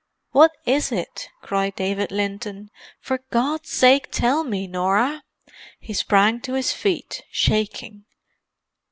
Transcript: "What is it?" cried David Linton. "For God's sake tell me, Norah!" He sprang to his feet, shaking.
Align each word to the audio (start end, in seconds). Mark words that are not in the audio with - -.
"What 0.31 0.49
is 0.65 0.91
it?" 0.91 1.29
cried 1.43 1.75
David 1.75 2.09
Linton. 2.11 2.71
"For 2.99 3.19
God's 3.29 3.69
sake 3.69 4.07
tell 4.09 4.43
me, 4.43 4.65
Norah!" 4.65 5.21
He 5.79 5.93
sprang 5.93 6.41
to 6.41 6.53
his 6.55 6.73
feet, 6.73 7.21
shaking. 7.29 8.05